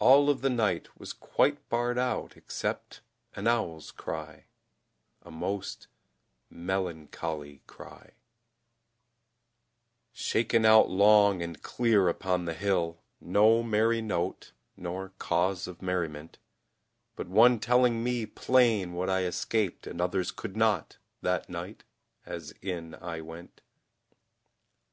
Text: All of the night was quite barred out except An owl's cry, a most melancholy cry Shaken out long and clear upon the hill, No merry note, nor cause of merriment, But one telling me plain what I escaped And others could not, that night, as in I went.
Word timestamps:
All 0.00 0.28
of 0.28 0.40
the 0.40 0.50
night 0.50 0.88
was 0.98 1.12
quite 1.12 1.68
barred 1.68 1.96
out 1.96 2.36
except 2.36 3.00
An 3.36 3.46
owl's 3.46 3.92
cry, 3.92 4.46
a 5.22 5.30
most 5.30 5.86
melancholy 6.50 7.62
cry 7.68 8.14
Shaken 10.12 10.64
out 10.64 10.90
long 10.90 11.42
and 11.44 11.62
clear 11.62 12.08
upon 12.08 12.44
the 12.44 12.54
hill, 12.54 13.04
No 13.20 13.62
merry 13.62 14.02
note, 14.02 14.50
nor 14.76 15.10
cause 15.20 15.68
of 15.68 15.80
merriment, 15.80 16.38
But 17.14 17.28
one 17.28 17.60
telling 17.60 18.02
me 18.02 18.26
plain 18.26 18.94
what 18.94 19.08
I 19.08 19.22
escaped 19.22 19.86
And 19.86 20.00
others 20.00 20.32
could 20.32 20.56
not, 20.56 20.98
that 21.20 21.48
night, 21.48 21.84
as 22.26 22.50
in 22.62 22.96
I 22.96 23.20
went. 23.20 23.60